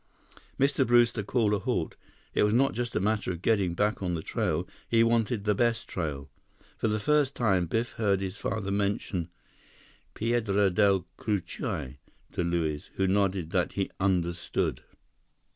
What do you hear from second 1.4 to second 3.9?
a halt. It was not just a matter of getting